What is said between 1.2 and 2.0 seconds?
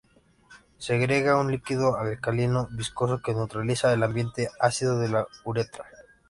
un líquido